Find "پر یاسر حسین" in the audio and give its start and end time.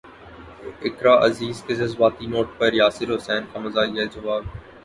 2.57-3.43